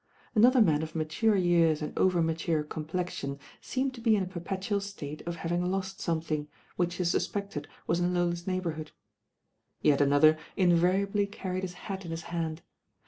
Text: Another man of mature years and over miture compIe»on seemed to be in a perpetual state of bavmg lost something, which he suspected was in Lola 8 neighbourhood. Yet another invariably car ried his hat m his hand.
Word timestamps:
Another 0.33 0.61
man 0.63 0.81
of 0.81 0.95
mature 0.95 1.35
years 1.35 1.79
and 1.79 1.95
over 1.95 2.23
miture 2.23 2.63
compIe»on 2.63 3.37
seemed 3.61 3.93
to 3.93 4.01
be 4.01 4.15
in 4.15 4.23
a 4.23 4.27
perpetual 4.27 4.79
state 4.81 5.21
of 5.27 5.35
bavmg 5.35 5.67
lost 5.69 6.01
something, 6.01 6.47
which 6.75 6.95
he 6.95 7.03
suspected 7.03 7.67
was 7.85 7.99
in 7.99 8.11
Lola 8.11 8.31
8 8.33 8.47
neighbourhood. 8.47 8.91
Yet 9.83 10.01
another 10.01 10.39
invariably 10.57 11.27
car 11.27 11.51
ried 11.51 11.61
his 11.61 11.73
hat 11.85 12.03
m 12.03 12.09
his 12.09 12.23
hand. 12.33 12.63